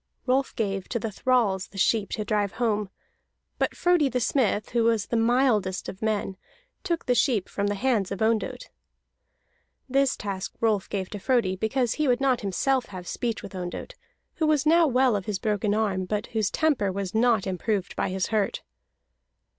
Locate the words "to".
0.89-0.97, 2.13-2.25, 11.11-11.19